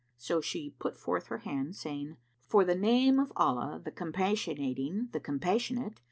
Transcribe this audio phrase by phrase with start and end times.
[0.17, 2.17] So she put forth her hand, saying,
[2.47, 5.99] "For the name of Allah the Compassionating, the Compassionate!"